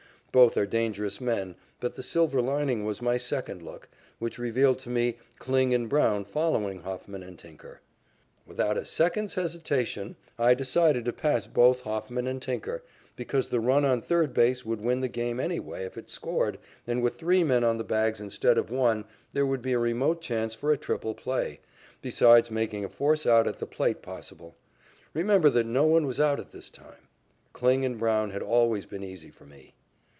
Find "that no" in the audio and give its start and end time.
25.49-25.83